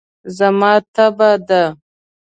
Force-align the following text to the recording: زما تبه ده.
زما 0.37 0.73
تبه 0.95 1.31
ده. 1.47 1.63